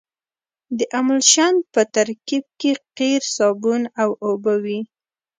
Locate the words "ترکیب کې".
1.95-2.71